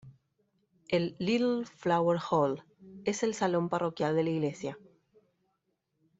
[0.87, 2.63] El "Little Flower Hall"
[3.05, 4.79] es el salón parroquial de la iglesia.